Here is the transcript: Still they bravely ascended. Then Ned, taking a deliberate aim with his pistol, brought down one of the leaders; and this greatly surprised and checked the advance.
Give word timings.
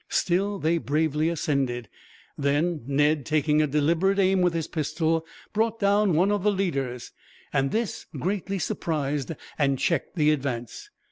Still 0.09 0.57
they 0.57 0.79
bravely 0.79 1.29
ascended. 1.29 1.87
Then 2.35 2.81
Ned, 2.87 3.23
taking 3.23 3.61
a 3.61 3.67
deliberate 3.67 4.17
aim 4.17 4.41
with 4.41 4.55
his 4.55 4.67
pistol, 4.67 5.27
brought 5.53 5.79
down 5.79 6.15
one 6.15 6.31
of 6.31 6.41
the 6.41 6.51
leaders; 6.51 7.11
and 7.53 7.69
this 7.69 8.07
greatly 8.17 8.57
surprised 8.57 9.33
and 9.59 9.77
checked 9.77 10.15
the 10.15 10.31
advance. 10.31 10.89